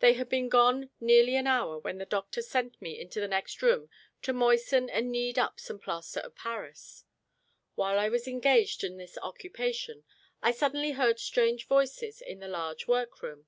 They 0.00 0.14
had 0.14 0.28
been 0.28 0.48
gone 0.48 0.90
nearly 0.98 1.36
an 1.36 1.46
hour 1.46 1.78
when 1.78 1.98
the 1.98 2.04
doctor 2.04 2.42
sent 2.42 2.82
me 2.82 2.98
into 2.98 3.20
the 3.20 3.28
next 3.28 3.62
room 3.62 3.88
to 4.22 4.32
moisten 4.32 4.90
and 4.90 5.12
knead 5.12 5.38
up 5.38 5.60
some 5.60 5.78
plaster 5.78 6.18
of 6.18 6.34
Paris. 6.34 7.04
While 7.76 7.96
I 7.96 8.08
was 8.08 8.26
engaged 8.26 8.82
in 8.82 8.96
this 8.96 9.16
occupation, 9.22 10.02
I 10.42 10.50
suddenly 10.50 10.90
heard 10.98 11.20
strange 11.20 11.68
voices 11.68 12.20
in 12.20 12.40
the 12.40 12.48
large 12.48 12.88
workroom. 12.88 13.46